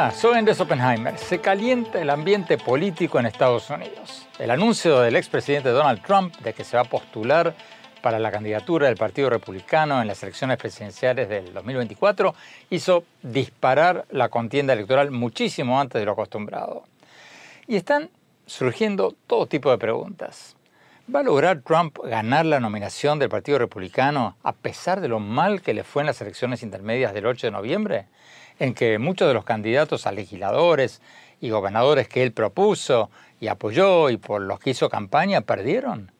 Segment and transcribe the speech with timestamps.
[0.00, 1.18] Hola, soy Andrés Oppenheimer.
[1.18, 4.26] Se calienta el ambiente político en Estados Unidos.
[4.38, 7.54] El anuncio del expresidente Donald Trump de que se va a postular
[8.00, 12.34] para la candidatura del Partido Republicano en las elecciones presidenciales del 2024
[12.70, 16.84] hizo disparar la contienda electoral muchísimo antes de lo acostumbrado.
[17.66, 18.08] Y están
[18.46, 20.56] surgiendo todo tipo de preguntas.
[21.14, 25.60] ¿Va a lograr Trump ganar la nominación del Partido Republicano a pesar de lo mal
[25.60, 28.06] que le fue en las elecciones intermedias del 8 de noviembre?
[28.60, 31.02] En que muchos de los candidatos a legisladores
[31.40, 36.12] y gobernadores que él propuso y apoyó y por los que hizo campaña perdieron.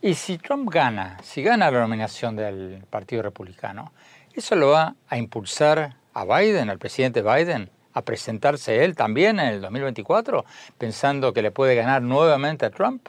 [0.00, 3.92] Y si Trump gana, si gana la nominación del Partido Republicano,
[4.34, 9.48] ¿eso lo va a impulsar a Biden, al presidente Biden, a presentarse él también en
[9.48, 10.44] el 2024,
[10.78, 13.08] pensando que le puede ganar nuevamente a Trump?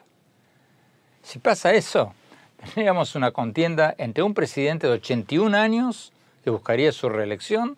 [1.21, 2.13] Si pasa eso,
[2.57, 7.77] tendríamos una contienda entre un presidente de 81 años que buscaría su reelección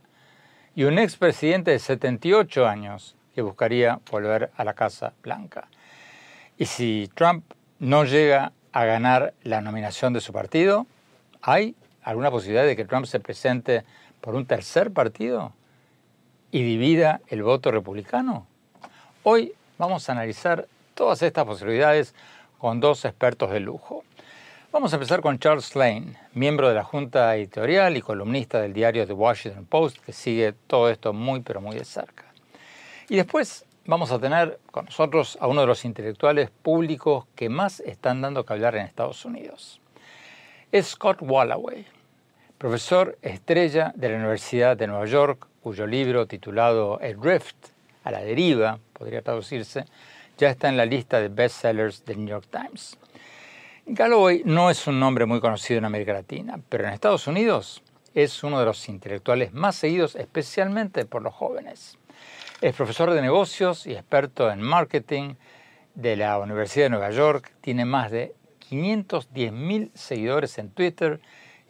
[0.78, 5.70] y un expresidente de 78 años que buscaría volver a la Casa Blanca.
[6.56, 10.86] Y si Trump no llega a ganar la nominación de su partido,
[11.42, 13.86] ¿hay alguna posibilidad de que Trump se presente
[14.22, 15.52] por un tercer partido
[16.52, 18.46] y divida el voto republicano?
[19.24, 22.14] Hoy vamos a analizar todas estas posibilidades
[22.60, 24.04] con dos expertos de lujo.
[24.78, 29.08] Vamos a empezar con Charles Lane, miembro de la Junta Editorial y columnista del diario
[29.08, 32.26] The Washington Post, que sigue todo esto muy pero muy de cerca.
[33.10, 37.80] Y después vamos a tener con nosotros a uno de los intelectuales públicos que más
[37.80, 39.82] están dando que hablar en Estados Unidos.
[40.72, 41.88] Es Scott Walloway,
[42.60, 47.70] profesor estrella de la Universidad de Nueva York, cuyo libro titulado El Drift,
[48.04, 49.86] a la deriva, podría traducirse,
[50.38, 52.96] ya está en la lista de bestsellers del New York Times.
[53.90, 57.82] Galloway no es un nombre muy conocido en América Latina, pero en Estados Unidos
[58.14, 61.98] es uno de los intelectuales más seguidos, especialmente por los jóvenes.
[62.60, 65.36] Es profesor de negocios y experto en marketing
[65.96, 67.54] de la Universidad de Nueva York.
[67.62, 68.36] Tiene más de
[68.70, 71.22] 510.000 seguidores en Twitter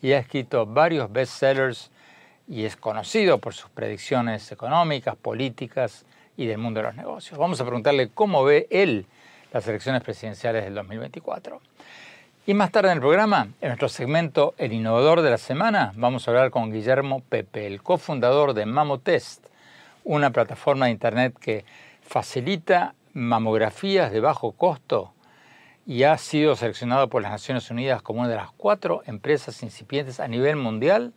[0.02, 1.92] y ha escrito varios bestsellers
[2.48, 6.04] y es conocido por sus predicciones económicas, políticas
[6.36, 7.38] y del mundo de los negocios.
[7.38, 9.06] Vamos a preguntarle cómo ve él
[9.54, 11.62] las elecciones presidenciales del 2024.
[12.46, 16.28] Y más tarde en el programa, en nuestro segmento El Innovador de la Semana, vamos
[16.28, 19.48] a hablar con Guillermo Pepe, el cofundador de Mamotest,
[20.06, 21.66] una plataforma de Internet que
[22.02, 25.12] facilita mamografías de bajo costo
[25.86, 30.20] y ha sido seleccionado por las Naciones Unidas como una de las cuatro empresas incipientes
[30.20, 31.14] a nivel mundial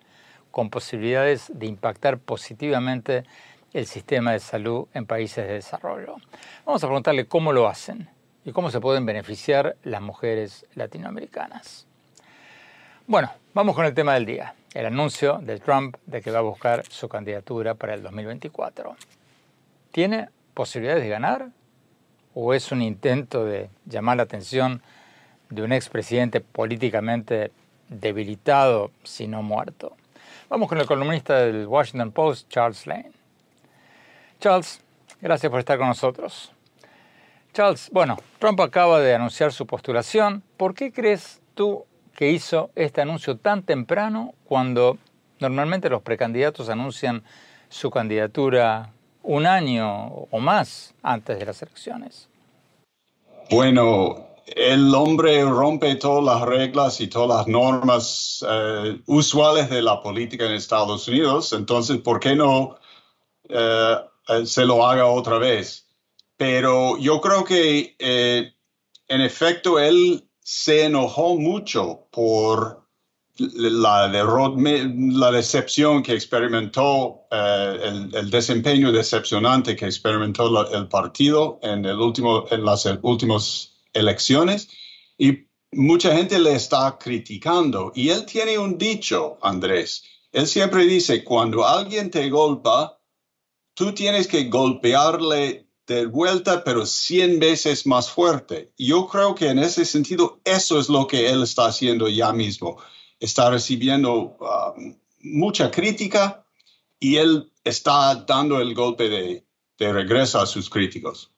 [0.51, 3.25] con posibilidades de impactar positivamente
[3.73, 6.17] el sistema de salud en países de desarrollo.
[6.67, 8.09] Vamos a preguntarle cómo lo hacen
[8.51, 11.87] y cómo se pueden beneficiar las mujeres latinoamericanas.
[13.07, 16.43] Bueno, vamos con el tema del día el anuncio de Trump de que va a
[16.43, 18.97] buscar su candidatura para el 2024.
[19.91, 21.49] ¿Tiene posibilidades de ganar?
[22.35, 24.83] ¿O es un intento de llamar la atención
[25.49, 27.51] de un expresidente políticamente
[27.89, 29.97] debilitado, si no muerto?
[30.49, 33.13] Vamos con el columnista del Washington Post, Charles Lane.
[34.39, 34.81] Charles,
[35.21, 36.53] gracias por estar con nosotros.
[37.53, 40.43] Charles, bueno, Trump acaba de anunciar su postulación.
[40.57, 44.99] ¿Por qué crees tú que hizo este anuncio tan temprano cuando
[45.41, 47.25] Normalmente los precandidatos anuncian
[47.71, 48.93] su candidatura
[49.23, 52.29] un año o más antes de las elecciones.
[53.51, 60.03] Bueno, el hombre rompe todas las reglas y todas las normas eh, usuales de la
[60.03, 62.77] política en Estados Unidos, entonces, ¿por qué no
[63.49, 63.97] eh,
[64.29, 65.87] eh, se lo haga otra vez?
[66.41, 72.89] Pero yo creo que, en efecto, él se enojó mucho por
[73.37, 82.47] la, la decepción que experimentó, el, desempeño decepcionante que experimentó el partido en, el último,
[82.51, 84.71] en las últimos elecciones
[85.19, 87.93] y mucha gente le está criticando.
[87.95, 90.05] Y él tiene un dicho, Andrés.
[90.33, 92.97] Él siempre dice, cuando alguien te golpea,
[93.75, 98.71] tú tienes que golpearle de vuelta, pero 100 veces más fuerte.
[98.79, 102.81] Yo creo que en ese sentido, eso es lo que él está haciendo ya mismo.
[103.19, 106.45] Está recibiendo um, mucha crítica
[107.01, 109.45] y él está dando el golpe de,
[109.79, 111.33] de regreso a sus críticos.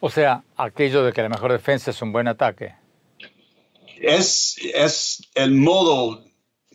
[0.00, 2.74] O sea, aquello de que la mejor defensa es un buen ataque.
[3.98, 6.22] Es, es el modo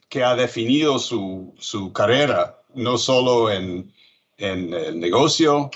[0.09, 3.93] que ha definido su, su carrera, no solo en,
[4.37, 5.69] en el negocio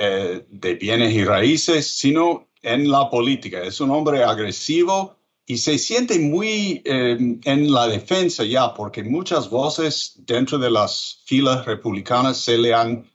[0.00, 3.62] eh, de bienes y raíces, sino en la política.
[3.64, 9.50] Es un hombre agresivo y se siente muy eh, en la defensa ya, porque muchas
[9.50, 13.10] voces dentro de las filas republicanas se le han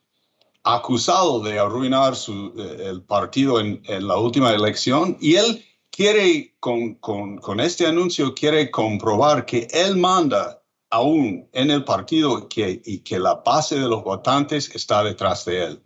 [0.64, 6.96] acusado de arruinar su, eh, el partido en, la última elección y él quiere, con,
[6.96, 13.36] con, este anuncio, quiere comprobar que él manda aún en el partido y que la
[13.36, 15.84] base de los votantes está detrás de él.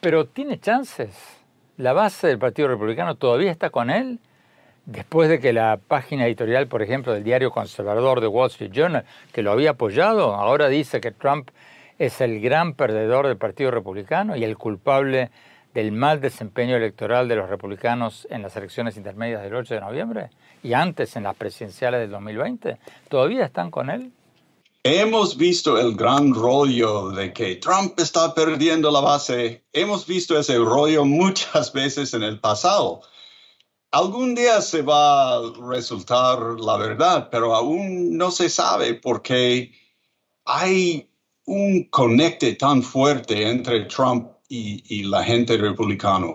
[0.00, 1.10] Pero tiene chances.
[1.76, 4.20] La base del Partido Republicano todavía está con él.
[4.86, 9.04] Después de que la página editorial, por ejemplo, del diario conservador de Wall Street Journal,
[9.32, 11.50] que lo había apoyado, ahora dice que Trump
[11.98, 15.30] es el gran perdedor del Partido Republicano y el culpable
[15.74, 20.30] del mal desempeño electoral de los republicanos en las elecciones intermedias del 8 de noviembre
[20.62, 22.78] y antes en las presidenciales del 2020?
[23.08, 24.12] ¿Todavía están con él?
[24.90, 29.66] Hemos visto el gran rollo de que Trump está perdiendo la base.
[29.70, 33.02] Hemos visto ese rollo muchas veces en el pasado.
[33.90, 39.72] Algún día se va a resultar la verdad, pero aún no se sabe porque
[40.46, 41.10] hay
[41.44, 46.28] un conecte tan fuerte entre Trump y, la gente republicana.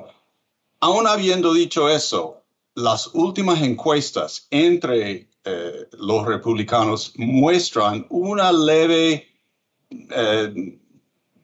[0.79, 2.44] Aún habiendo dicho eso,
[2.75, 9.28] las últimas encuestas entre eh, los republicanos muestran una leve
[9.92, 10.80] eh,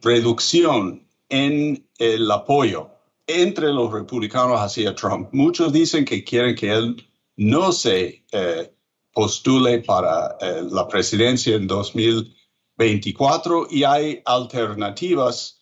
[0.01, 2.90] reducción en el apoyo
[3.28, 5.30] entre los republicanos hacia Trump.
[5.31, 8.74] Muchos dicen que quieren que él no se eh,
[9.13, 10.38] postule para
[10.69, 12.40] la presidencia en 2020
[12.80, 15.62] 24 y hay alternativas.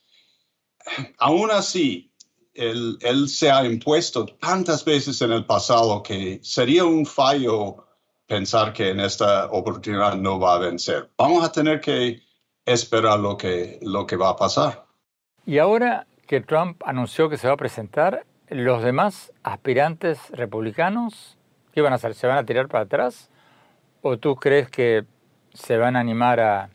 [1.17, 2.13] Aún así,
[2.53, 7.86] él, se ha impuesto tantas veces en el pasado que sería un fallo
[8.27, 11.09] pensar que en esta oportunidad no va a vencer.
[11.17, 12.21] Vamos a tener que
[12.65, 14.85] esperar lo que, lo que va a pasar.
[15.45, 21.37] Y ahora que Trump anunció que se va a presentar, los demás aspirantes republicanos,
[21.73, 22.13] ¿qué van a hacer?
[22.13, 23.29] ¿Se van a tirar para atrás?
[24.01, 25.05] ¿O tú crees que
[25.53, 26.69] se van a animar a,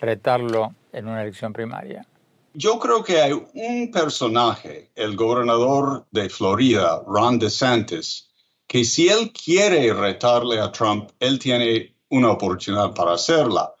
[0.00, 2.06] retarlo en una elección primaria?
[2.54, 8.29] Yo creo que hay un personaje, el gobernador de Florida, Ron DeSantis,
[8.70, 13.74] que si él quiere retarle a Trump, él tiene una oportunidad para hacerla.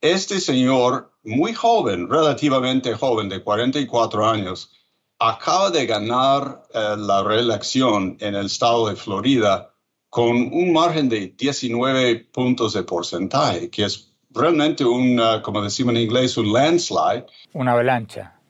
[0.00, 4.72] Este señor, muy joven, relativamente joven, de 44 años,
[5.20, 9.72] acaba de ganar eh, la reelección en el estado de Florida
[10.10, 16.00] con un margen de 19 puntos de porcentaje, que es realmente un, como decimos en
[16.00, 17.26] inglés, un landslide.
[17.52, 18.40] Una avalancha.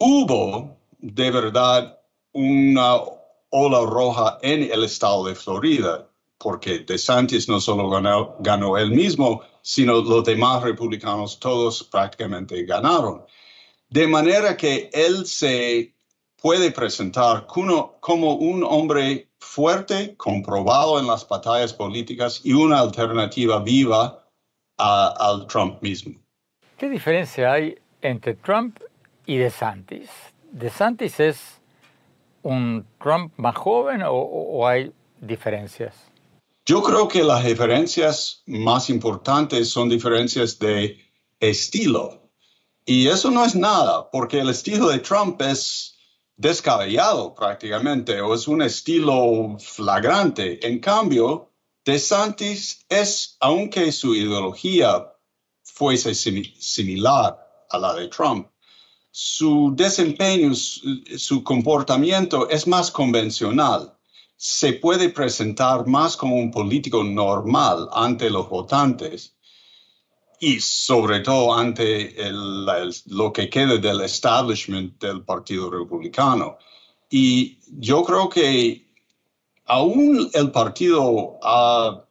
[0.00, 1.96] Hubo de verdad
[2.32, 2.96] una
[3.50, 9.42] ola roja en el estado de Florida, porque DeSantis no solo ganó, ganó él mismo,
[9.62, 13.24] sino los demás republicanos todos prácticamente ganaron.
[13.90, 15.94] De manera que él se
[16.40, 17.98] puede presentar como,
[18.34, 24.24] un hombre fuerte, comprobado en las batallas políticas y una alternativa viva
[24.76, 26.14] al Trump mismo.
[26.76, 28.78] ¿Qué diferencia hay entre Trump
[29.26, 30.08] y DeSantis?
[30.52, 31.57] ¿DeSantis es
[32.48, 35.94] un Trump más joven o, hay diferencias?
[36.64, 40.98] Yo creo que las diferencias más importantes son diferencias de
[41.40, 42.30] estilo.
[42.84, 45.96] Y eso no es nada, porque el estilo de Trump es
[46.36, 50.66] descabellado prácticamente, o es un estilo flagrante.
[50.66, 51.52] En cambio,
[51.84, 55.12] DeSantis es, aunque su ideología
[55.62, 57.38] fuese similar
[57.70, 58.48] a la de Trump,
[59.20, 63.92] su desempeño, su comportamiento es más convencional.
[64.36, 69.34] Se puede presentar más como un político normal ante los votantes
[70.38, 72.14] y sobre todo ante
[73.06, 76.56] lo que queda del establishment del Partido Republicano.
[77.10, 78.86] Y yo creo que
[79.64, 82.04] aún el partido ha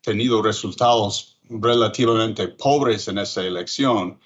[0.00, 4.18] tenido resultados relativamente pobres en esta elección,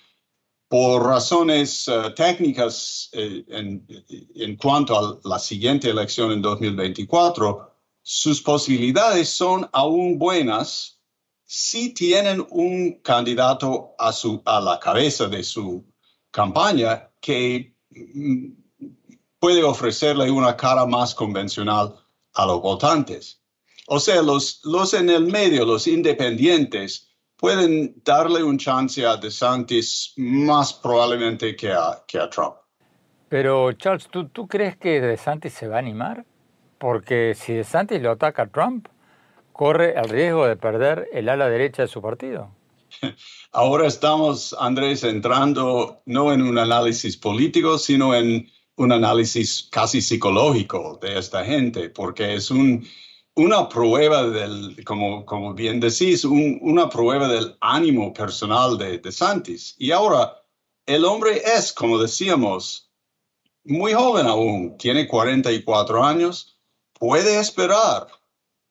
[0.69, 3.87] por razones eh, técnicas eh, en,
[4.35, 7.71] en, cuanto a la siguiente elección en 2024,
[8.03, 11.01] sus posibilidades son aún buenas
[11.45, 15.85] si tienen un candidato a, su, a la cabeza de su
[16.31, 18.49] campaña que mm,
[19.39, 21.95] puede ofrecerle una cara más convencional
[22.33, 23.41] a los votantes.
[23.87, 30.15] O sea, los, los en el medio, los independientes, pueden darle un chance a DeSantis
[30.17, 32.57] más probablemente que a, que a Trump.
[33.29, 36.25] Pero Charles, ¿tú, ¿tú crees que DeSantis se va a animar?
[36.79, 38.89] Porque si DeSantis lo ataca a Trump,
[39.53, 42.51] corre el riesgo de perder el ala derecha de su partido.
[43.53, 50.99] Ahora estamos, Andrés, entrando no en un análisis político, sino en un análisis casi psicológico
[51.01, 52.87] de esta gente, porque es un,
[53.37, 59.75] una prueba del, como, como bien decís, una prueba del ánimo personal de, de Santis.
[59.79, 60.41] Y ahora,
[60.87, 62.91] el hombre es, como decíamos,
[63.65, 66.59] muy joven aún, tiene 44 años,
[66.93, 68.07] puede esperar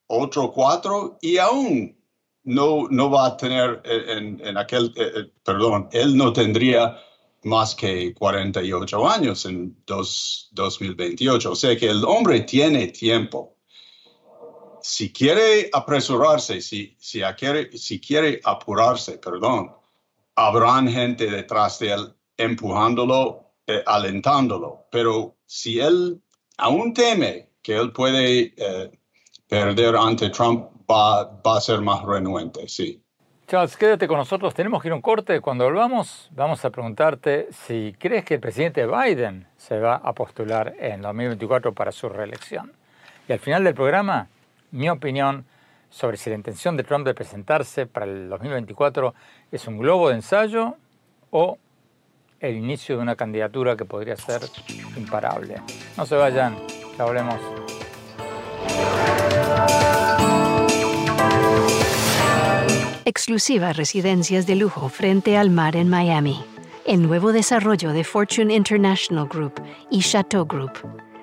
[0.07, 1.97] otro cuatro y aún
[2.43, 6.97] no, no va a tener en, en aquel, eh, eh, perdón, él no tendría
[7.43, 11.51] más que 48 años en dos, 2028.
[11.51, 13.52] O sea que el hombre tiene tiempo.
[14.85, 19.71] Si quiere apresurarse, si, si, quiere, si quiere apurarse, perdón,
[20.35, 24.87] habrán gente detrás de él empujándolo, eh, alentándolo.
[24.91, 26.21] Pero si él
[26.57, 28.91] aún teme que él puede eh,
[29.47, 33.01] perder ante Trump, va, va a ser más renuente, sí.
[33.47, 34.53] Charles, quédate con nosotros.
[34.53, 35.39] Tenemos que ir a un corte.
[35.39, 40.75] Cuando volvamos, vamos a preguntarte si crees que el presidente Biden se va a postular
[40.77, 42.73] en 2024 para su reelección.
[43.29, 44.27] Y al final del programa,
[44.73, 45.45] mi opinión
[45.89, 49.13] sobre si la intención de Trump de presentarse para el 2024
[49.51, 50.75] es un globo de ensayo
[51.29, 51.57] o
[52.39, 54.41] el inicio de una candidatura que podría ser
[54.97, 55.61] imparable.
[55.95, 56.57] No se vayan,
[56.97, 57.39] ya volvemos.
[63.05, 66.43] exclusivas residencias de lujo frente al mar en Miami.
[66.85, 69.61] El nuevo desarrollo de Fortune International Group
[69.91, 71.12] y Chateau Group.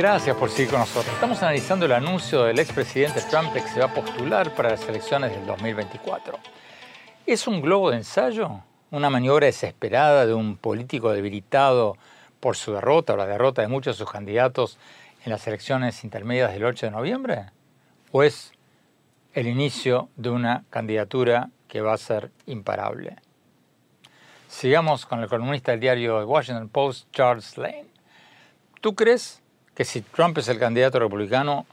[0.00, 1.12] Gracias por seguir con nosotros.
[1.12, 5.30] Estamos analizando el anuncio del expresidente Trump que se va a postular para las elecciones
[5.30, 6.38] del 2024.
[7.26, 8.62] ¿Es un globo de ensayo?
[8.90, 11.98] ¿Una maniobra desesperada de un político debilitado
[12.40, 14.78] por su derrota o la derrota de muchos de sus candidatos
[15.26, 17.50] en las elecciones intermedias del 8 de noviembre?
[18.10, 18.52] ¿O es
[19.34, 23.16] el inicio de una candidatura que va a ser imparable?
[24.48, 27.84] Sigamos con el columnista del diario The Washington Post, Charles Lane.
[28.80, 29.42] ¿Tú crees
[29.80, 31.64] que si Trump es el candidato republicano,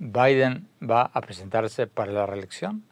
[0.00, 2.82] Biden va a presentarse para la reelección?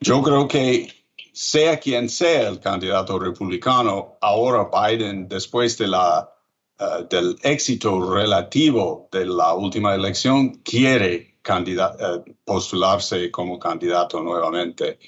[0.00, 0.90] Yo creo que
[1.34, 6.32] sea quien sea el candidato republicano, ahora Biden, después de la
[6.78, 14.98] eh, del éxito relativo de la última elección quiere uh, postularse como candidato nuevamente.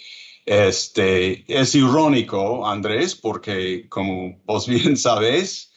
[0.45, 5.73] Este, es irónico, Andrés, porque como vos bien sabés,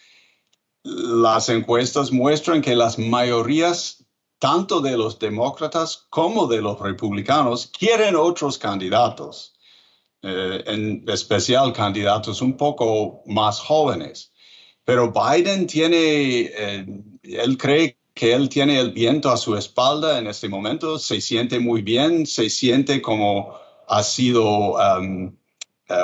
[0.83, 4.05] las encuestas muestran que las mayorías,
[4.39, 9.53] tanto de los demócratas como de los republicanos, quieren otros candidatos,
[10.23, 14.31] eh, en especial candidatos un poco más jóvenes.
[14.83, 16.85] Pero Biden tiene, eh,
[17.23, 21.59] él cree que él tiene el viento a su espalda en este momento, se siente
[21.59, 23.53] muy bien, se siente como
[23.88, 25.31] ha sido eh,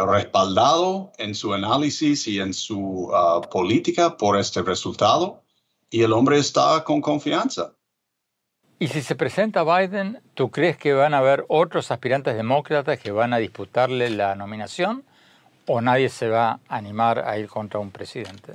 [0.06, 5.44] respaldado en su análisis y en su uh, política por este resultado
[5.90, 7.74] y el hombre está con confianza.
[8.80, 13.12] Y si se presenta Biden, ¿tú crees que van a haber otros aspirantes demócratas que
[13.12, 15.04] van a disputarle la nominación?
[15.66, 18.54] ¿O nadie se va a animar a ir contra un presidente?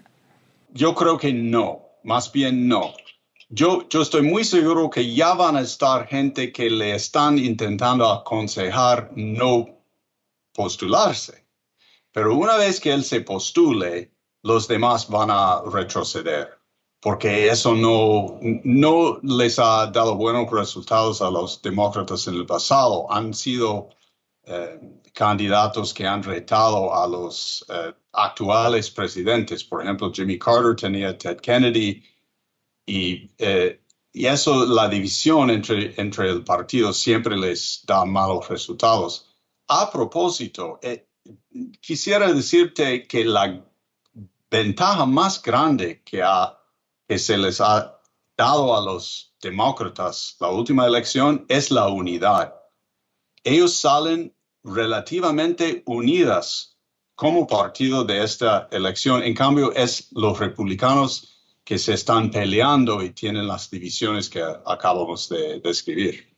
[0.72, 2.92] Yo creo que no, más bien no.
[3.48, 8.10] Yo, yo estoy muy seguro que ya van a estar gente que le están intentando
[8.10, 9.81] aconsejar no
[10.52, 11.46] postularse.
[12.12, 16.58] Pero una vez que él se postule, los demás van a retroceder,
[17.00, 23.10] porque eso no, no les ha dado buenos resultados a los demócratas en el pasado.
[23.10, 23.90] Han sido
[24.44, 24.78] eh,
[25.12, 29.64] candidatos que han retado a los eh, actuales presidentes.
[29.64, 32.02] Por ejemplo, Jimmy Carter tenía Ted Kennedy
[32.86, 33.80] y, eh,
[34.12, 39.31] y eso, la división entre, entre el partido siempre les da malos resultados.
[39.68, 40.80] A propósito,
[41.80, 43.64] quisiera decirte que la
[44.50, 46.22] ventaja más grande que,
[47.08, 48.00] que se les ha
[48.36, 52.54] dado a los demócratas la última elección es la unidad
[53.44, 56.78] ellos salen relativamente unidas
[57.14, 59.22] como partido de esta elección.
[59.22, 61.28] En cambio, es los republicanos
[61.64, 66.31] que se están peleando y tienen las divisiones que acabamos de describir.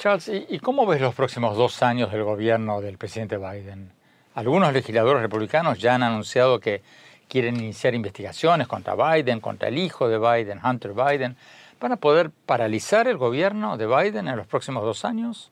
[0.00, 3.92] Charles, ¿y cómo ves los próximos dos años del gobierno del presidente Biden?
[4.32, 6.80] Algunos legisladores republicanos ya han anunciado que
[7.28, 11.36] quieren iniciar investigaciones contra Biden, contra el hijo de Biden, Hunter Biden.
[11.78, 15.50] ¿Van a poder paralizar el gobierno de Biden en los próximos dos años?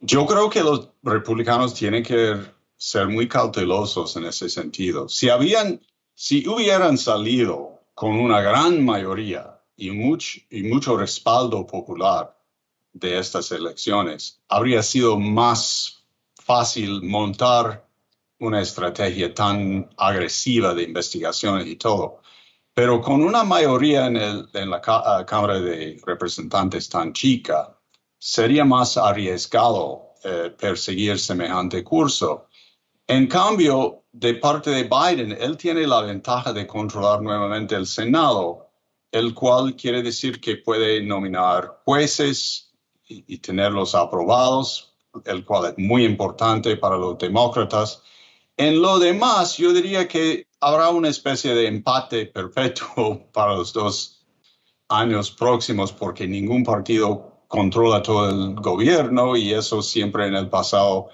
[0.00, 2.34] Yo creo que los republicanos tienen que
[2.76, 5.08] ser muy cautelosos en ese sentido.
[5.08, 5.80] Si habían,
[6.16, 12.39] si hubieran salido con una gran mayoría y mucho, y mucho respaldo popular
[12.92, 16.04] de estas elecciones, habría sido más
[16.34, 17.86] fácil montar
[18.40, 22.22] una estrategia tan agresiva de investigaciones y todo.
[22.74, 27.76] Pero con una mayoría en, el, en la Cámara de Representantes tan chica,
[28.18, 32.48] sería más arriesgado eh, perseguir semejante curso.
[33.06, 38.70] En cambio, de parte de Biden, él tiene la ventaja de controlar nuevamente el Senado,
[39.10, 42.69] el cual quiere decir que puede nominar jueces
[43.10, 44.94] y, y tenerlos aprobados,
[45.24, 48.02] el cual es muy importante para los demócratas.
[48.56, 54.26] En lo demás, yo diría que habrá una especie de empate perpetuo para los dos
[54.88, 61.08] años próximos porque ningún partido controla todo el gobierno y eso siempre en el pasado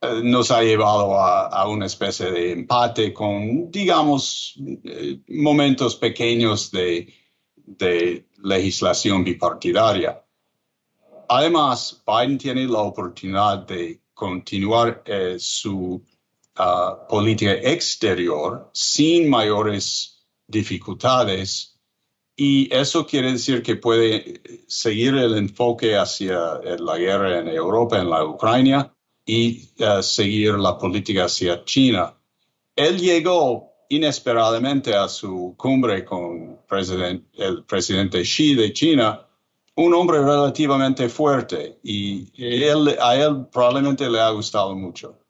[0.00, 7.14] eh, nos ha llevado a, una especie de empate con, digamos, eh, momentos pequeños de,
[8.42, 10.24] legislación bipartidaria.
[11.28, 16.02] Además, Biden tiene la oportunidad de continuar eh, su
[16.56, 21.78] ah, política exterior sin mayores dificultades
[22.40, 28.08] y eso quiere decir que puede seguir el enfoque hacia la guerra en Europa, en
[28.08, 28.94] la Ucrania,
[29.26, 32.14] y eh, seguir la política hacia China.
[32.76, 39.27] Él llegó inesperadamente a su cumbre con el presidente Xi de China,
[39.78, 42.32] un hombre relativamente fuerte, y
[43.00, 45.20] a él probablemente le ha gustado mucho.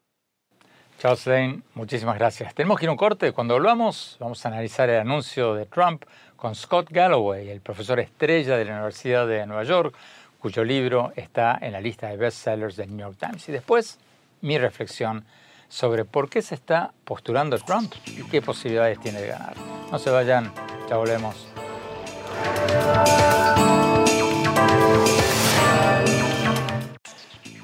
[0.99, 2.55] Charles Lane, muchísimas gracias.
[2.55, 3.33] Tenemos que ir a un corte.
[3.33, 6.05] Cuando volvamos, vamos a analizar el anuncio de Trump
[6.37, 9.95] con Scott Galloway, el profesor estrella de la Universidad de Nueva York,
[10.41, 13.47] cuyo libro está en la lista de bestsellers del New York Times.
[13.51, 13.99] Y después,
[14.41, 15.27] mi reflexión
[15.69, 19.55] sobre por qué se está postulando Trump y qué posibilidades tiene de ganar.
[19.93, 20.51] No se vayan,
[20.89, 21.37] ya volvemos.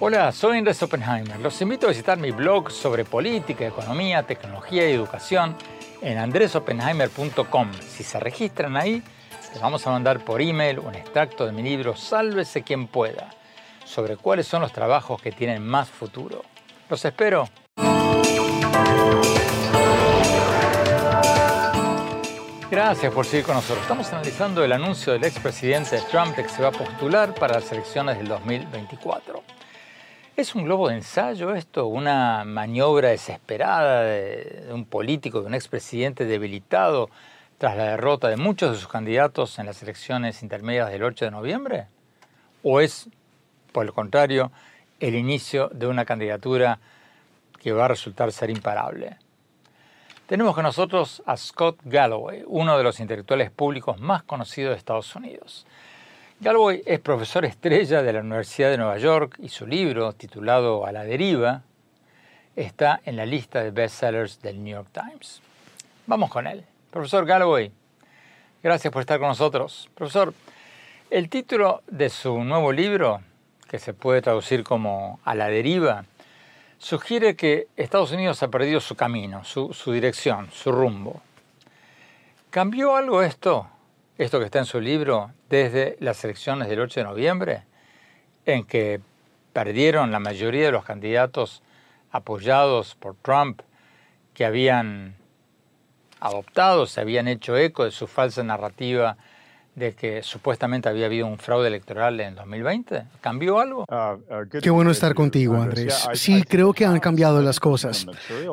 [0.00, 1.38] Hola, soy Andrés Oppenheimer.
[1.38, 5.56] Los invito a visitar mi blog sobre política, economía, tecnología y educación
[6.02, 7.72] en andresoppenheimer.com.
[7.80, 9.04] Si se registran ahí,
[9.52, 13.30] les vamos a mandar por email un extracto de mi libro Sálvese quien pueda,
[13.84, 16.42] sobre cuáles son los trabajos que tienen más futuro.
[16.90, 17.48] Los espero.
[22.68, 23.82] Gracias por seguir con nosotros.
[23.82, 27.70] Estamos analizando el anuncio del expresidente Trump de que se va a postular para las
[27.70, 29.44] elecciones del 2024.
[30.36, 31.86] ¿Es un globo de ensayo esto?
[31.86, 37.08] ¿Una maniobra desesperada de, un político, de un expresidente debilitado
[37.56, 41.30] tras la derrota de muchos de sus candidatos en las elecciones intermedias del 8 de
[41.30, 41.86] noviembre?
[42.64, 43.08] ¿O es,
[43.70, 44.50] por el contrario,
[44.98, 46.80] el inicio de una candidatura
[47.62, 49.18] que va a resultar ser imparable?
[50.26, 55.14] Tenemos con nosotros a Scott Galloway, uno de los intelectuales públicos más conocidos de Estados
[55.14, 55.64] Unidos.
[56.44, 60.92] Galloway es profesor estrella de la Universidad de Nueva York y su libro, titulado A
[60.92, 61.62] la deriva,
[62.54, 65.40] está en la lista de bestsellers del New York Times.
[66.06, 66.62] Vamos con él.
[66.90, 67.72] Profesor Galloway,
[68.62, 69.88] gracias por estar con nosotros.
[69.94, 70.34] Profesor,
[71.08, 73.22] el título de su nuevo libro,
[73.66, 76.04] que se puede traducir como A la deriva,
[76.76, 81.22] sugiere que Estados Unidos ha perdido su camino, su, su dirección, su rumbo.
[82.50, 83.66] ¿Cambió algo esto,
[84.16, 87.62] esto que está en su libro, desde las elecciones del 8 de noviembre,
[88.46, 89.00] en que
[89.52, 91.62] perdieron la mayoría de los candidatos
[92.10, 93.62] apoyados por Trump
[94.32, 95.16] que habían
[96.20, 99.16] adoptado, se habían hecho eco de su falsa narrativa
[99.74, 103.04] de que supuestamente había habido un fraude electoral en 2020?
[103.20, 103.84] ¿Cambió algo?
[103.88, 106.06] Ah, ah, Qué bueno estar contigo, Andrés.
[106.14, 108.06] Sí, creo que han cambiado las cosas.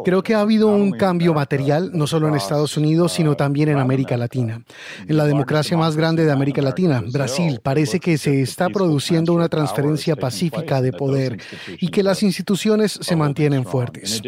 [0.03, 3.77] Creo que ha habido un cambio material, no solo en Estados Unidos, sino también en
[3.77, 4.61] América Latina.
[5.07, 9.49] En la democracia más grande de América Latina, Brasil, parece que se está produciendo una
[9.49, 11.37] transferencia pacífica de poder
[11.79, 14.21] y que las instituciones se mantienen fuertes.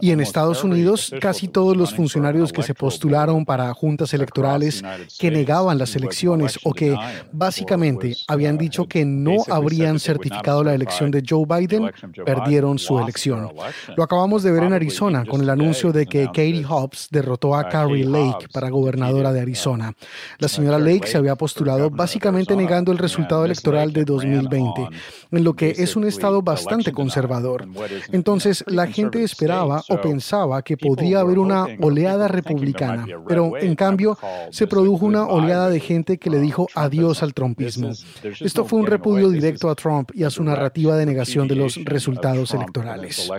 [0.00, 4.82] Y en Estados Unidos, casi todos los funcionarios que se postularon para juntas electorales
[5.18, 6.96] que negaban las elecciones o que
[7.32, 11.90] básicamente habían dicho que no habrían certificado la elección de Joe Biden,
[12.24, 13.52] perdieron su elección.
[13.96, 17.68] Lo acabamos de ver en Arizona con el anuncio de que Katie Hobbs derrotó a
[17.68, 19.92] Carrie Lake para gobernadora de Arizona.
[20.38, 24.88] La señora Lake se había postulado básicamente negando el resultado electoral de 2020,
[25.32, 27.66] en lo que es un estado bastante conservador.
[28.12, 34.18] Entonces, la gente esperaba o pensaba que podría haber una oleada republicana, pero en cambio
[34.50, 37.92] se produjo una oleada de gente que le dijo adiós al trumpismo.
[38.40, 41.76] Esto fue un repudio directo a Trump y a su narrativa de negación de los
[41.84, 43.30] resultados electorales.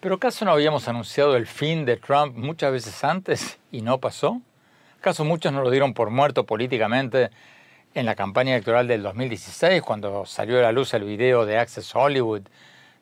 [0.00, 4.40] ¿Pero acaso no habíamos anunciado el fin de Trump muchas veces antes y no pasó?
[5.00, 7.30] ¿Acaso muchos no lo dieron por muerto políticamente
[7.94, 11.94] en la campaña electoral del 2016, cuando salió a la luz el video de Access
[11.94, 12.42] Hollywood,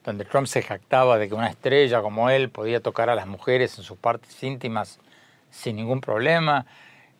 [0.05, 3.77] donde Trump se jactaba de que una estrella como él podía tocar a las mujeres
[3.77, 4.99] en sus partes íntimas
[5.51, 6.65] sin ningún problema?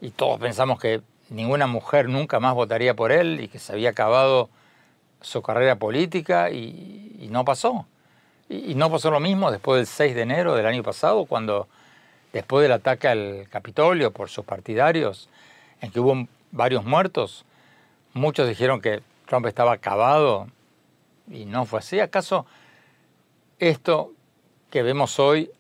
[0.01, 3.91] Y todos pensamos que ninguna mujer nunca más votaría por él y que se había
[3.91, 4.49] acabado
[5.21, 7.87] su carrera política y, no pasó.
[8.49, 11.69] Y, no pasó lo mismo después del 6 de enero del año pasado, cuando
[12.33, 15.29] después del ataque al Capitolio por sus partidarios,
[15.81, 17.45] en que hubo varios muertos,
[18.13, 20.47] muchos dijeron que Trump estaba acabado
[21.31, 21.99] y no fue así.
[22.01, 22.47] ¿Acaso
[23.59, 24.13] esto
[24.71, 25.51] que vemos hoy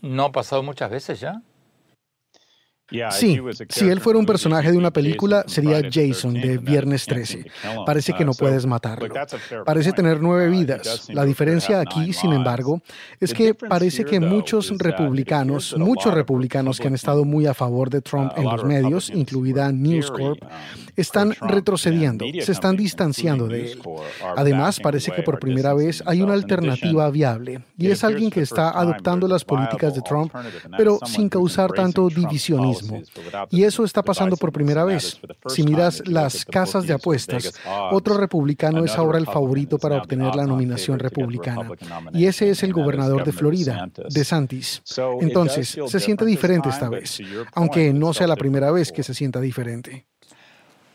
[0.00, 1.42] no ha pasado muchas veces ya?
[3.10, 7.46] Sí, si él fuera un personaje de una película, sería Jason de Viernes 13.
[7.86, 9.14] Parece que no puedes matarlo.
[9.64, 11.08] Parece tener nueve vidas.
[11.10, 12.82] La diferencia aquí, sin embargo,
[13.20, 18.00] es que parece que muchos republicanos, muchos republicanos que han estado muy a favor de
[18.00, 20.42] Trump en los medios, incluida News Corp,
[20.96, 23.78] están retrocediendo, se están distanciando de él.
[24.36, 28.70] Además, parece que por primera vez hay una alternativa viable y es alguien que está
[28.70, 30.32] adoptando las políticas de Trump,
[30.76, 32.81] pero sin causar tanto divisionismo
[33.50, 35.20] y eso está pasando por primera vez.
[35.48, 37.52] Si miras las casas de apuestas,
[37.90, 41.70] otro republicano es ahora el favorito para obtener la nominación republicana.
[42.12, 44.82] Y ese es el gobernador de Florida, DeSantis.
[45.20, 47.18] Entonces, se siente diferente esta vez,
[47.52, 50.06] aunque no sea la primera vez que se sienta diferente.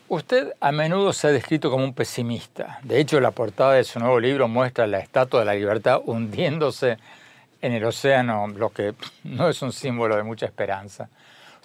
[0.10, 2.80] Usted a menudo se ha descrito como un pesimista.
[2.84, 6.98] De hecho, la portada de su nuevo libro muestra la Estatua de la Libertad hundiéndose
[7.62, 8.94] en el océano, lo que
[9.26, 11.10] no es un símbolo de mucha esperanza.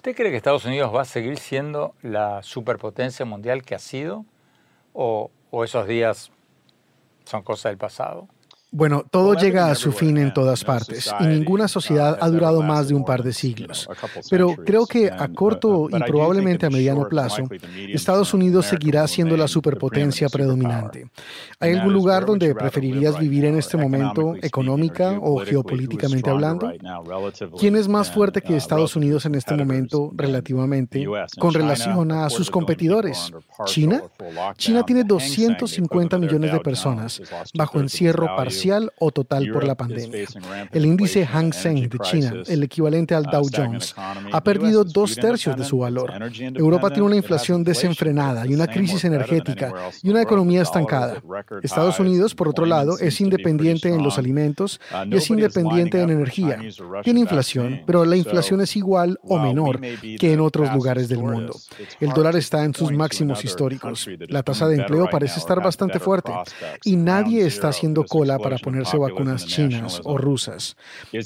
[0.03, 4.25] ¿Usted cree que Estados Unidos va a seguir siendo la superpotencia mundial que ha sido?
[4.91, 5.31] ¿O,
[5.63, 6.29] esos días
[7.23, 8.27] son cosas del pasado?
[8.75, 12.87] Bueno, todo llega a su fin en todas partes y ninguna sociedad ha durado más
[12.87, 13.87] de un par de siglos.
[14.31, 17.43] Pero creo que a corto y probablemente a mediano plazo,
[17.89, 21.05] Estados Unidos seguirá siendo la superpotencia predominante.
[21.59, 26.71] ¿Hay algún lugar donde preferirías vivir en este momento, económica o geopolíticamente hablando?
[27.59, 31.05] ¿Quién es más fuerte que Estados Unidos en este momento relativamente
[31.37, 33.31] con relación a sus competidores?
[33.65, 34.01] ¿China?
[34.57, 37.21] China tiene 250 millones de personas
[37.53, 38.62] bajo encierro parcial
[38.99, 40.25] o total por la pandemia.
[40.71, 45.57] El índice Hang Seng de China, el equivalente al Dow Jones, ha perdido dos tercios
[45.57, 46.13] de su valor.
[46.55, 51.21] Europa tiene una inflación desenfrenada y una crisis energética y una economía estancada.
[51.61, 56.09] Estados Unidos, por otro lado, es independiente en los alimentos uh, y es independiente en
[56.09, 56.59] energía.
[57.03, 59.79] Tiene inflación, pero la inflación es igual o menor
[60.19, 61.55] que en otros lugares del mundo.
[61.99, 64.07] El dólar está en sus máximos históricos.
[64.29, 66.31] La tasa de empleo parece estar bastante fuerte
[66.83, 70.75] y nadie está haciendo cola para ponerse vacunas chinas o rusas.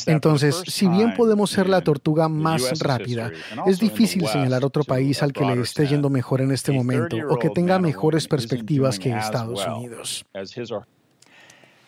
[0.05, 3.31] Entonces, si bien podemos ser la tortuga más rápida,
[3.65, 7.37] es difícil señalar otro país al que le esté yendo mejor en este momento o
[7.37, 10.25] que tenga mejores perspectivas que Estados Unidos.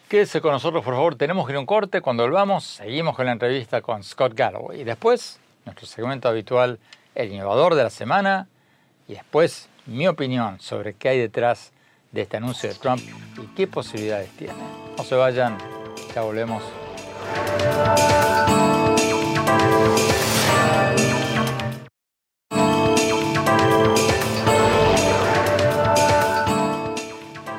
[0.07, 1.15] Quédese con nosotros, por favor.
[1.15, 2.01] Tenemos que ir a un corte.
[2.01, 4.81] Cuando volvamos, seguimos con la entrevista con Scott Galloway.
[4.81, 6.79] Y después, nuestro segmento habitual,
[7.13, 8.47] El innovador de la semana.
[9.07, 11.73] Y después, mi opinión sobre qué hay detrás
[12.11, 13.01] de este anuncio de Trump
[13.37, 14.53] y qué posibilidades tiene.
[14.97, 15.57] No se vayan,
[16.13, 16.63] Ya volvemos.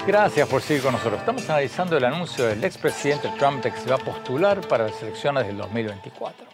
[0.07, 1.21] Gracias por seguir con nosotros.
[1.21, 5.01] Estamos analizando el anuncio del expresidente Trump de que se va a postular para las
[5.03, 6.47] elecciones del 2024.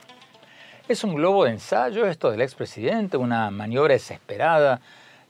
[0.87, 4.81] ¿Es un globo de ensayo esto del expresidente, una maniobra desesperada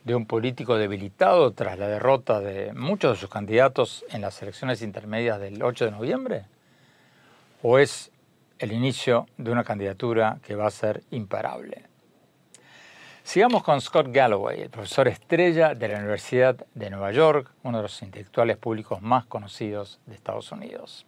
[0.07, 4.81] de un político debilitado tras la derrota de muchos de sus candidatos en las elecciones
[4.81, 6.45] intermedias del 8 de noviembre?
[7.61, 8.13] ¿O es
[8.61, 11.83] el inicio de una candidatura que va a ser imparable?
[13.25, 17.83] Sigamos con Scott Galloway, el profesor estrella de la Universidad de Nueva York, uno de
[17.83, 21.05] los intelectuales públicos más conocidos de Estados Unidos.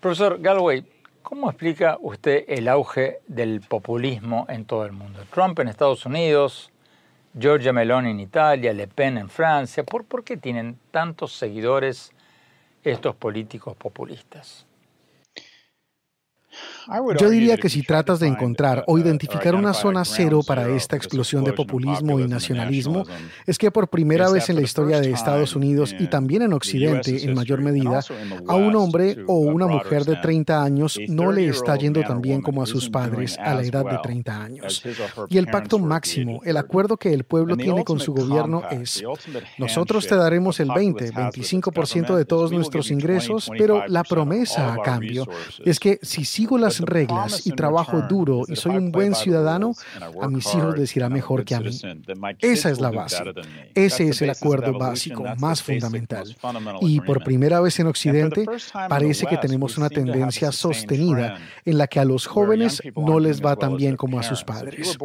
[0.00, 0.84] Profesor Galloway,
[1.22, 5.20] ¿cómo explica usted el auge del populismo en todo el mundo?
[5.32, 6.72] Trump en Estados Unidos,
[7.32, 9.84] Giorgia Meloni en Italia, Le Pen en Francia.
[9.84, 12.12] ¿Por, ¿Por qué tienen tantos seguidores
[12.82, 14.66] estos políticos populistas?
[17.18, 21.44] Yo diría que si tratas de encontrar o identificar una zona cero para esta explosión
[21.44, 23.04] de populismo y nacionalismo,
[23.46, 27.24] es que por primera vez en la historia de Estados Unidos y también en Occidente
[27.24, 28.00] en mayor medida,
[28.46, 32.40] a un hombre o una mujer de 30 años no le está yendo tan bien
[32.42, 34.82] como a sus padres a la edad de 30 años.
[35.28, 39.02] Y el pacto máximo, el acuerdo que el pueblo tiene con su gobierno es,
[39.58, 45.26] nosotros te daremos el 20, 25% de todos nuestros ingresos, pero la promesa a cambio
[45.64, 49.72] es que si sigo las reglas y trabajo duro y soy un buen ciudadano,
[50.20, 51.76] a mis hijos les irá mejor que a mí.
[52.38, 53.24] Esa es la base.
[53.74, 56.36] Ese es el acuerdo básico más fundamental.
[56.80, 58.44] Y por primera vez en Occidente
[58.88, 63.56] parece que tenemos una tendencia sostenida en la que a los jóvenes no les va
[63.56, 64.96] tan bien como a sus padres.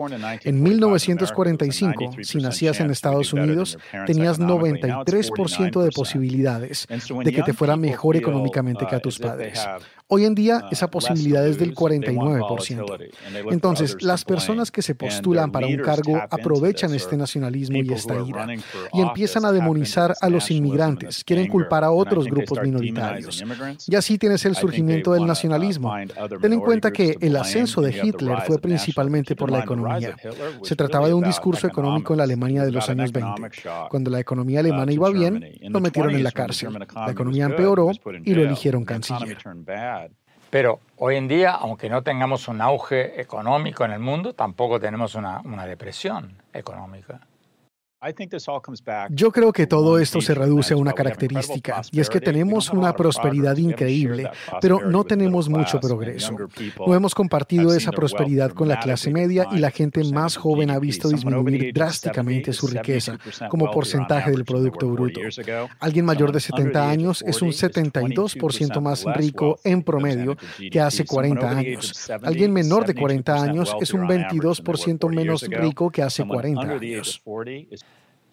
[0.44, 7.76] En 1945, si nacías en Estados Unidos, tenías 93% de posibilidades de que te fuera
[7.76, 9.66] mejor económicamente que a tus padres.
[10.08, 13.10] Hoy en día esa posibilidad es del 49%.
[13.52, 18.48] Entonces, las personas que se postulan para un cargo aprovechan este nacionalismo y esta ira
[18.94, 23.44] y empiezan a demonizar a los inmigrantes, quieren culpar a otros grupos minoritarios.
[23.88, 25.92] Y así tienes el surgimiento del nacionalismo.
[26.40, 30.16] Ten en cuenta que el ascenso de Hitler fue principalmente por la economía.
[30.62, 33.42] Se trataba de un discurso económico en la Alemania de los años 20.
[33.90, 36.78] Cuando la economía alemana iba bien, lo metieron en la cárcel.
[36.94, 37.90] La economía empeoró
[38.24, 39.38] y lo eligieron canciller.
[40.56, 45.14] Pero hoy en día, aunque no tengamos un auge económico en el mundo, tampoco tenemos
[45.16, 47.20] una, una depresión económica.
[49.10, 52.94] Yo creo que todo esto se reduce a una característica, y es que tenemos una
[52.94, 54.30] prosperidad increíble,
[54.62, 56.36] pero no tenemos mucho progreso.
[56.86, 60.80] No hemos compartido esa prosperidad con la clase media y la gente más joven ha
[60.80, 63.18] visto disminuir drásticamente su riqueza
[63.50, 65.22] como porcentaje del Producto Bruto.
[65.80, 70.38] Alguien mayor de 70 años es un 72% más rico en promedio
[70.72, 72.10] que hace 40 años.
[72.24, 77.22] Alguien menor de 40 años es un 22% menos rico que hace 40 años.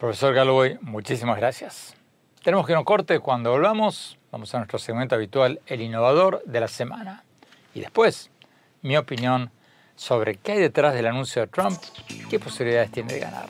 [0.02, 1.94] Profesor Galloway, muchísimas gracias.
[2.42, 3.20] Tenemos que un corte.
[3.20, 7.22] Cuando volvamos, vamos a nuestro segmento habitual, el innovador de la semana.
[7.72, 8.28] Y después,
[8.82, 9.52] mi opinión
[9.94, 13.46] sobre qué hay detrás del anuncio de Trump y qué posibilidades tiene de ganar.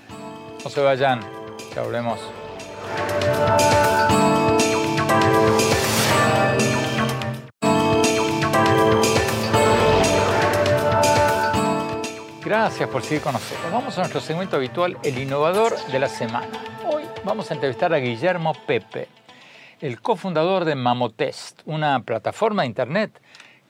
[0.63, 1.21] No se vayan,
[1.75, 2.21] ya volvemos.
[12.45, 13.71] Gracias por seguir con nosotros.
[13.71, 16.49] Vamos a nuestro segmento habitual, el innovador de la semana.
[16.85, 19.07] Hoy vamos a entrevistar a Guillermo Pepe,
[19.81, 23.21] el cofundador de Mamotest, una plataforma de Internet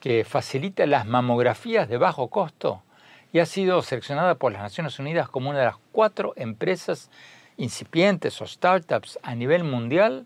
[0.01, 2.83] que facilita las mamografías de bajo costo
[3.31, 7.11] y ha sido seleccionada por las Naciones Unidas como una de las cuatro empresas
[7.59, 10.25] incipientes o startups a nivel mundial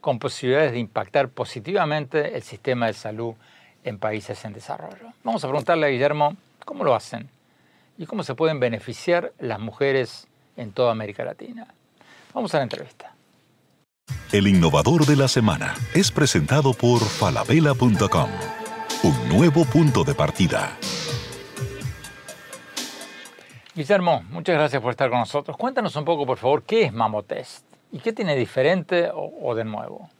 [0.00, 3.34] con posibilidades de impactar positivamente el sistema de salud
[3.84, 5.12] en países en desarrollo.
[5.22, 7.37] Vamos a preguntarle a Guillermo cómo lo hacen
[7.98, 11.66] y cómo se pueden beneficiar las mujeres en toda América Latina.
[12.32, 13.14] Vamos a la entrevista.
[14.32, 18.30] El innovador de la semana es presentado por falabella.com,
[19.02, 20.78] un nuevo punto de partida.
[23.74, 25.56] Guillermo, muchas gracias por estar con nosotros.
[25.56, 30.10] Cuéntanos un poco, por favor, qué es Mamotest y qué tiene diferente o, de nuevo.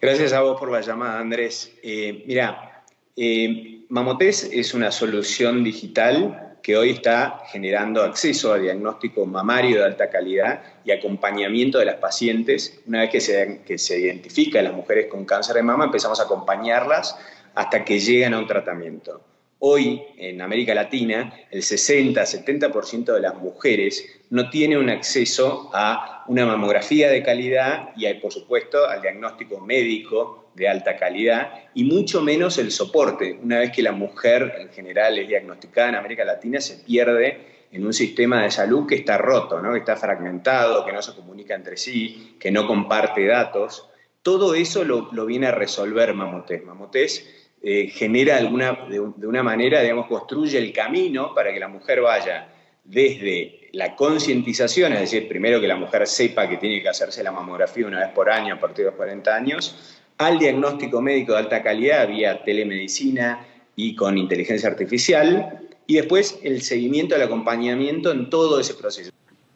[0.00, 1.72] Gracias a vos por la llamada, Andrés.
[1.82, 2.84] Eh, mira,
[3.16, 9.84] eh, Mamotest es una solución digital que hoy está generando acceso a diagnóstico mamario de
[9.84, 12.80] alta calidad y acompañamiento de las pacientes.
[12.86, 16.24] Una vez que se, que identifica a las mujeres con cáncer de mama, empezamos a
[16.24, 17.18] acompañarlas
[17.54, 19.20] hasta que llegan a un tratamiento.
[19.58, 26.46] Hoy en América Latina el 60-70% de las mujeres no tiene un acceso a una
[26.46, 32.58] mamografía de calidad y por supuesto al diagnóstico médico de alta calidad y mucho menos
[32.58, 33.38] el soporte.
[33.42, 37.86] Una vez que la mujer en general es diagnosticada en América Latina se pierde en
[37.86, 39.72] un sistema de salud que está roto, ¿no?
[39.72, 43.88] que está fragmentado, que no se comunica entre sí, que no comparte datos.
[44.22, 46.62] Todo eso lo, viene a resolver Mamotés.
[46.64, 52.02] Mamotés eh, genera alguna, de, una manera, digamos, construye el camino para que la mujer
[52.02, 52.48] vaya
[52.84, 57.32] desde la concientización, es decir, primero que la mujer sepa que tiene que hacerse la
[57.32, 61.38] mamografía una vez por año a partir de los 40 años, al diagnóstico médico de
[61.38, 68.30] alta calidad vía telemedicina y con inteligencia artificial, y después el seguimiento, el acompañamiento en
[68.30, 69.10] todo ese proceso.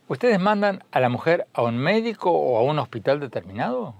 [0.08, 3.94] ¿Ustedes mandan a la mujer a un médico o a un hospital determinado?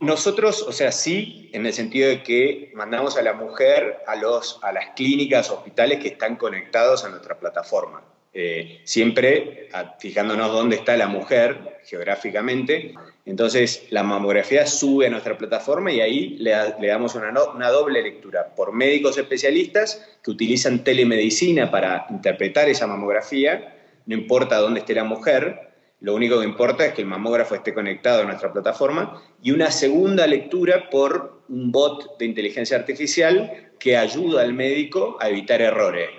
[0.00, 4.58] Nosotros, o sea, sí, en el sentido de que mandamos a la mujer a, los,
[4.62, 8.02] a las clínicas, hospitales que están conectados a nuestra plataforma.
[8.34, 9.68] Eh, siempre
[9.98, 12.94] fijándonos dónde está la mujer geográficamente.
[13.26, 16.52] Entonces, la mamografía sube a nuestra plataforma y ahí le,
[16.86, 23.76] damos una, una, doble lectura por médicos especialistas que utilizan telemedicina para interpretar esa mamografía,
[24.06, 27.72] no importa dónde esté la mujer, lo único que importa es que el mamógrafo esté
[27.72, 33.96] conectado a nuestra plataforma y una segunda lectura por un bot de inteligencia artificial que
[33.96, 36.10] ayuda al médico a evitar errores.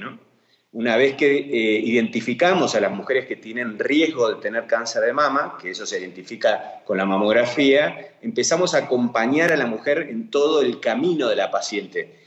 [0.74, 5.14] Una vez que eh, identificamos a las mujeres que tienen riesgo de tener cáncer de
[5.14, 10.32] mama, que eso se identifica con la mamografía, empezamos a acompañar a la mujer en
[10.32, 12.26] todo el camino de la paciente.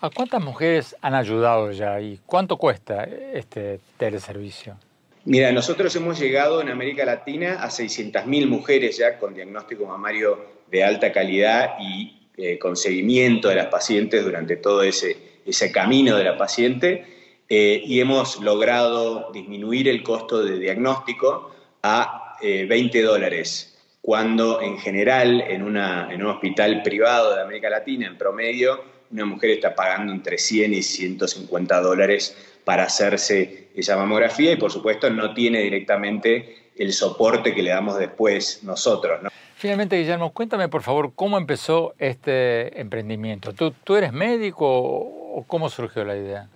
[0.00, 4.76] ¿A cuántas mujeres han ayudado ya y cuánto cuesta este teleservicio?
[5.24, 10.38] Mira, nosotros hemos llegado en América Latina a 600.000 mujeres ya con diagnóstico mamario
[10.70, 16.16] de alta calidad y eh, con seguimiento de las pacientes durante todo ese, ese camino
[16.16, 17.17] de la paciente
[17.48, 21.50] eh, y hemos logrado disminuir el costo de diagnóstico
[21.82, 28.18] a 20 eh, dólares, cuando en general en, un hospital privado de América Latina, en
[28.18, 34.56] promedio, una mujer está pagando entre 100 y 150 dólares para hacerse esa mamografía y
[34.56, 39.20] por supuesto no tiene directamente el soporte que le damos después nosotros.
[39.56, 43.54] Finalmente, Guillermo, cuéntame por favor cómo empezó este emprendimiento.
[43.54, 46.48] ¿Tú, tú eres médico o cómo surgió la idea?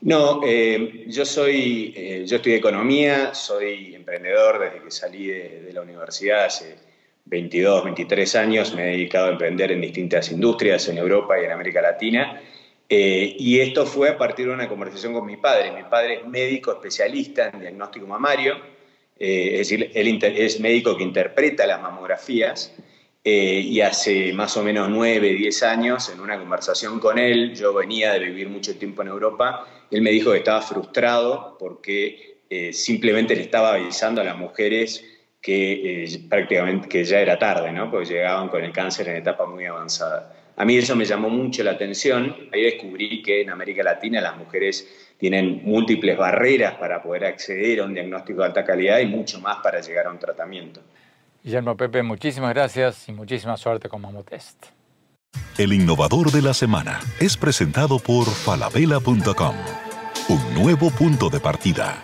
[0.00, 5.82] No, eh, yo soy, eh, yo estudié economía, soy emprendedor desde que salí de, la
[5.82, 6.76] universidad hace
[7.24, 11.52] 22, 23 años, me he dedicado a emprender en distintas industrias en Europa y en
[11.52, 12.40] América Latina
[12.88, 15.72] eh, y esto fue a partir de una conversación con mi padre.
[15.72, 18.56] Mi padre es médico especialista en diagnóstico mamario,
[19.18, 22.72] eh, es decir, él es médico que interpreta las mamografías.
[23.28, 27.74] Eh, y hace más o menos nueve, diez años, en una conversación con él, yo
[27.74, 32.36] venía de vivir mucho tiempo en Europa, él me dijo que estaba frustrado porque
[32.72, 35.04] simplemente le estaba avisando a las mujeres
[35.40, 37.90] que prácticamente que ya era tarde, ¿no?
[37.90, 40.32] porque llegaban con el cáncer en etapa muy avanzada.
[40.56, 42.34] A mí eso me llamó mucho la atención.
[42.52, 47.84] Ahí descubrí que en América Latina las mujeres tienen múltiples barreras para poder acceder a
[47.84, 50.80] un diagnóstico de alta calidad y mucho más para llegar a un tratamiento.
[51.46, 54.66] Guillermo Pepe, muchísimas gracias y muchísima suerte con Mamotest.
[55.56, 59.54] El innovador de la semana es presentado por falabella.com,
[60.28, 62.02] un nuevo punto de partida.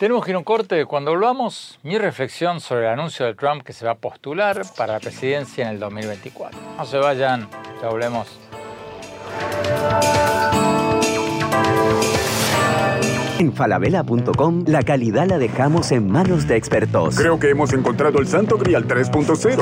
[0.00, 0.86] Tenemos que ir a un corte.
[0.86, 4.94] Cuando volvamos, mi reflexión sobre el anuncio de Trump que se va a postular para
[4.94, 6.58] la presidencia en el 2024.
[6.76, 7.48] No se vayan,
[7.80, 8.26] ya volvemos.
[13.38, 17.16] En falabella.com la calidad la dejamos en manos de expertos.
[17.16, 19.60] Creo que hemos encontrado el santo grial 3.0.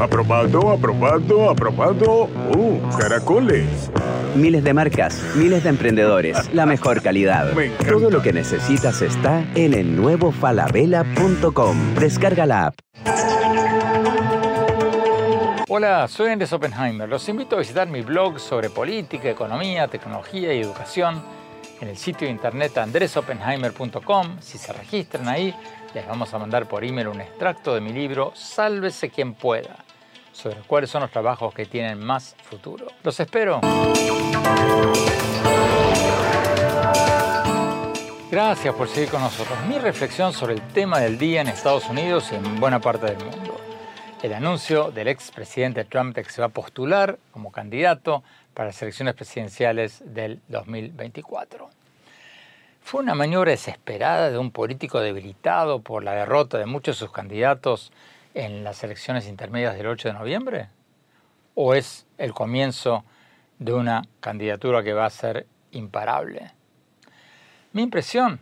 [0.00, 2.24] Aprobado, aprobado, aprobado.
[2.56, 3.90] ¡Uh, caracoles!
[4.34, 7.52] Miles de marcas, miles de emprendedores, la mejor calidad.
[7.88, 11.94] Todo lo que necesitas está en el nuevo falabella.com.
[11.94, 12.74] Descarga la app.
[15.68, 17.08] Hola, soy Andrés Oppenheimer.
[17.08, 21.22] Los invito a visitar mi blog sobre política, economía, tecnología y educación
[21.80, 24.38] en el sitio de internet andresoppenheimer.com.
[24.40, 25.54] Si se registran ahí,
[25.94, 29.76] les vamos a mandar por email un extracto de mi libro Sálvese quien pueda
[30.32, 32.86] sobre cuáles son los trabajos que tienen más futuro.
[33.02, 33.60] Los espero.
[38.30, 39.58] Gracias por seguir con nosotros.
[39.68, 43.24] Mi reflexión sobre el tema del día en Estados Unidos y en buena parte del
[43.24, 43.60] mundo.
[44.22, 48.22] El anuncio del expresidente Trump de que se va a postular como candidato
[48.54, 51.70] para las elecciones presidenciales del 2024.
[52.82, 57.12] ¿Fue una maniobra desesperada de un político debilitado por la derrota de muchos de sus
[57.12, 57.92] candidatos
[58.34, 60.68] en las elecciones intermedias del 8 de noviembre?
[61.54, 63.04] ¿O es el comienzo
[63.60, 66.50] de una candidatura que va a ser imparable.
[67.72, 68.40] Mi impresión,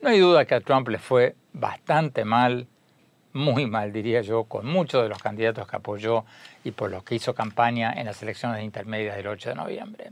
[0.00, 2.68] no hay duda que a Trump le fue bastante mal,
[3.32, 6.24] muy mal diría yo, con muchos de los candidatos que apoyó
[6.64, 10.10] y por los que hizo campaña en las elecciones intermedias del 8 de noviembre.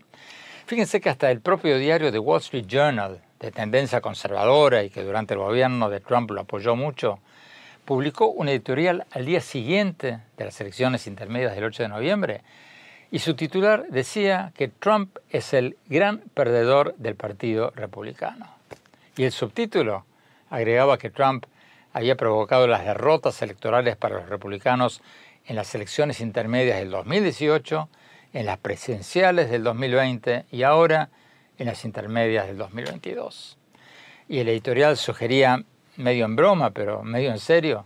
[0.67, 5.03] Fíjense que hasta el propio diario The Wall Street Journal, de tendencia conservadora y que
[5.03, 7.19] durante el gobierno de Trump lo apoyó mucho,
[7.85, 12.43] publicó un editorial al día siguiente de las elecciones intermedias del 8 de noviembre
[13.11, 18.47] y su titular decía que Trump es el gran perdedor del Partido Republicano.
[19.17, 20.05] Y el subtítulo
[20.49, 21.47] agregaba que Trump
[21.93, 25.03] había provocado las derrotas electorales para los republicanos
[25.47, 27.89] en las elecciones intermedias del 2018,
[28.33, 31.11] en las presidenciales del 2020 y ahora
[31.59, 33.59] en las intermedias del 2022.
[34.29, 35.65] Y el editorial sugería,
[35.97, 37.85] medio en broma, pero medio en serio,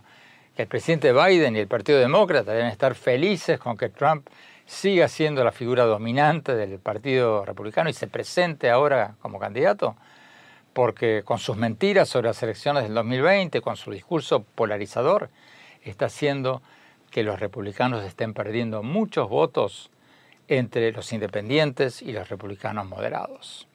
[0.55, 4.27] que el presidente Biden y el Partido Demócrata deben estar felices con que Trump
[4.65, 9.95] siga siendo la figura dominante del Partido Republicano y se presente ahora como candidato,
[10.75, 15.29] porque con sus mentiras sobre las elecciones del 2020, con su discurso polarizador,
[15.85, 16.61] está haciendo
[17.11, 19.89] que los republicanos estén perdiendo muchos votos
[20.49, 23.69] entre los independientes y los republicanos moderados.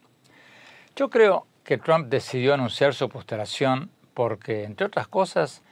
[0.95, 5.63] Yo creo que Trump decidió anunciar su postulación porque, entre otras cosas,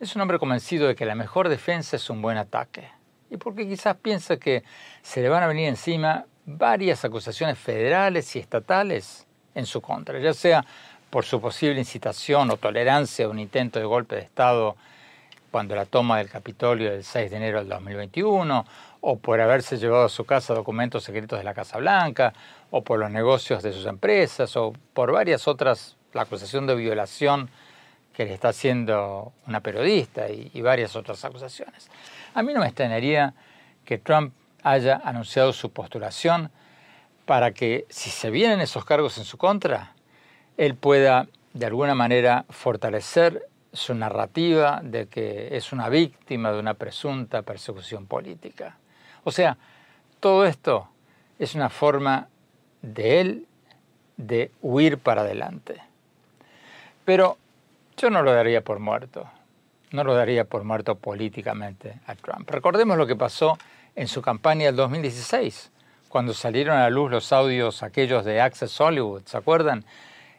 [0.00, 2.90] es un hombre convencido de que la mejor defensa es un buen ataque
[3.30, 4.64] y porque quizás piensa que
[5.00, 10.34] se le van a venir encima varias acusaciones federales y estatales en su contra, ya
[10.34, 10.64] sea
[11.10, 14.76] por su posible incitación o tolerancia a un intento de golpe de Estado
[15.54, 18.66] cuando la toma del Capitolio del 6 de enero del 2021,
[19.00, 22.32] o por haberse llevado a su casa documentos secretos de la Casa Blanca,
[22.72, 27.48] o por los negocios de sus empresas, o por varias otras, la acusación de violación
[28.12, 31.88] que le está haciendo una periodista y, y varias otras acusaciones.
[32.34, 33.34] A mí no me extrañaría
[33.84, 34.34] que Trump
[34.64, 36.50] haya anunciado su postulación
[37.24, 39.94] para que, si se vienen esos cargos en su contra,
[40.56, 46.74] él pueda de alguna manera fortalecer su narrativa de que es una víctima de una
[46.74, 48.78] presunta persecución política.
[49.24, 49.56] O sea,
[50.20, 50.88] todo esto
[51.38, 52.28] es una forma
[52.82, 53.46] de él
[54.16, 55.80] de huir para adelante.
[57.04, 57.38] Pero
[57.96, 59.28] yo no lo daría por muerto
[59.94, 62.50] no lo daría por muerto políticamente a Trump.
[62.50, 63.56] Recordemos lo que pasó
[63.94, 65.70] en su campaña del 2016,
[66.14, 69.84] cuando salieron a la luz los audios aquellos de Access Hollywood, ¿se acuerdan?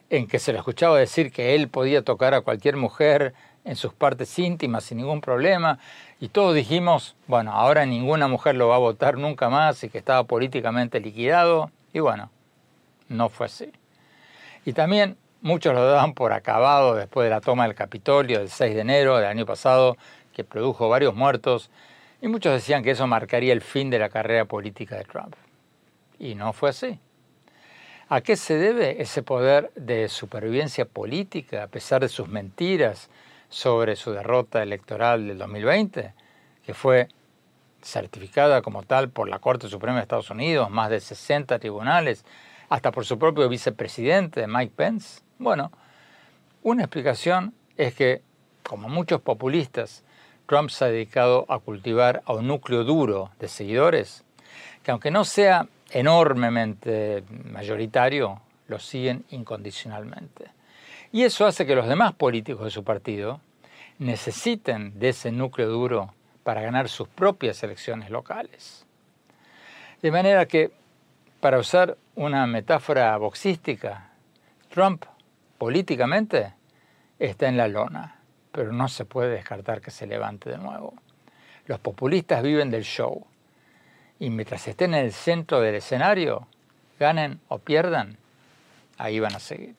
[0.08, 3.92] En que se le escuchaba decir que él podía tocar a cualquier mujer en sus
[3.92, 5.78] partes íntimas sin ningún problema,
[6.18, 9.98] y todos dijimos, bueno, ahora ninguna mujer lo va a votar nunca más y que
[9.98, 12.30] estaba políticamente liquidado, y bueno,
[13.10, 13.70] no fue así.
[14.64, 18.74] Y también Muchos lo daban por acabado después de la toma del Capitolio del 6
[18.74, 19.98] de enero del año pasado,
[20.32, 21.70] que produjo varios muertos,
[22.22, 25.36] y muchos decían que eso marcaría el fin de la carrera política de Trump.
[26.18, 26.98] Y no fue así.
[28.08, 33.10] ¿A qué se debe ese poder de supervivencia política a pesar de sus mentiras
[33.48, 36.14] sobre su derrota electoral del 2020,
[36.64, 37.08] que fue
[37.82, 42.24] certificada como tal por la Corte Suprema de Estados Unidos, más de 60 tribunales,
[42.68, 45.22] hasta por su propio vicepresidente, Mike Pence?
[45.38, 45.72] Bueno,
[46.62, 48.22] una explicación es que,
[48.62, 50.04] como muchos populistas,
[50.46, 54.24] Trump se ha dedicado a cultivar a un núcleo duro de seguidores
[54.86, 60.50] que aunque no sea enormemente mayoritario, lo siguen incondicionalmente.
[61.12, 63.40] Y eso hace que los demás políticos de su partido
[63.98, 66.12] necesiten de ese núcleo duro
[66.42, 68.84] para ganar sus propias elecciones locales.
[70.02, 70.72] De manera que,
[71.40, 74.10] para usar una metáfora boxística,
[74.68, 75.04] Trump
[75.58, 76.54] políticamente
[77.18, 78.20] está en la lona,
[78.52, 80.94] pero no se puede descartar que se levante de nuevo.
[81.66, 83.26] Los populistas viven del show
[84.18, 86.46] y mientras estén en el centro del escenario,
[86.98, 88.16] ganen o pierdan,
[88.98, 89.74] ahí van a seguir.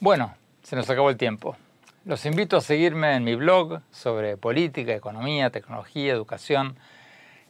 [0.00, 1.56] Bueno, se nos acabó el tiempo.
[2.04, 6.76] Los invito a seguirme en mi blog sobre política, economía, tecnología, educación,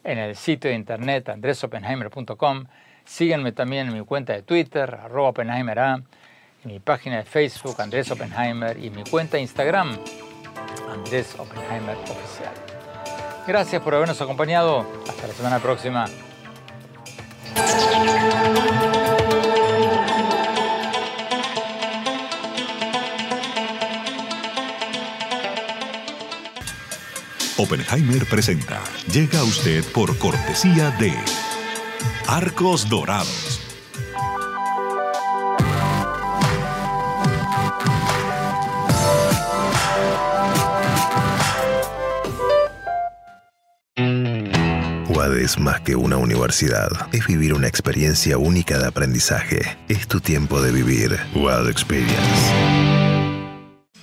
[0.05, 2.67] en el sitio de internet andresopenheimer.com.
[3.05, 6.03] Síguenme también en mi cuenta de Twitter, arroba Oppenheimer
[6.65, 9.99] mi página de Facebook, Andrés Oppenheimer, y mi cuenta de Instagram,
[10.89, 12.72] Andrés Oppenheimer Oficial.
[13.47, 14.87] Gracias por habernos acompañado.
[15.09, 16.07] Hasta la semana próxima.
[27.57, 28.81] Oppenheimer presenta.
[29.13, 31.15] Llega a usted por cortesía de
[32.27, 33.52] Arcos Dorados
[45.43, 46.89] es más que una universidad.
[47.13, 49.77] Es vivir una experiencia única de aprendizaje.
[49.89, 51.19] Es tu tiempo de vivir.
[51.35, 52.17] WAD Experience.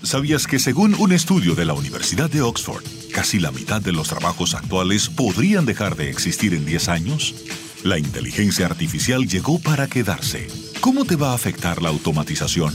[0.04, 2.84] ¿Sabías que según un estudio de la Universidad de Oxford,
[3.14, 7.36] casi la mitad de los trabajos actuales podrían dejar de existir en 10 años?
[7.84, 10.48] La inteligencia artificial llegó para quedarse.
[10.82, 12.74] ¿Cómo te va a afectar la automatización?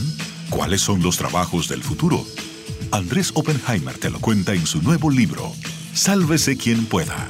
[0.49, 2.25] ¿Cuáles son los trabajos del futuro?
[2.91, 5.51] Andrés Oppenheimer te lo cuenta en su nuevo libro,
[5.93, 7.29] Sálvese quien pueda.